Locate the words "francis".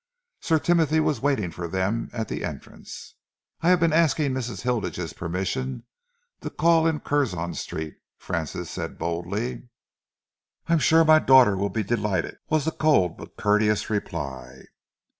8.17-8.71